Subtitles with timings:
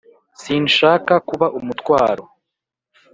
[0.41, 2.23] sinshaka kuba umutwaro